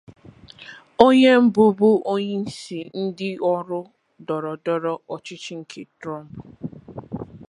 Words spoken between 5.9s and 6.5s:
Trump